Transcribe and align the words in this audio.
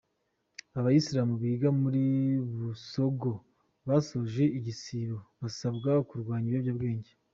Abayisilamu 0.79 1.33
biga 1.41 1.69
muriBusogo 1.81 3.31
basoje 3.87 4.43
igisibo 4.57 5.17
basabwa 5.41 5.91
kurwanya 6.09 6.47
ibiyobyabwenge 6.49 7.11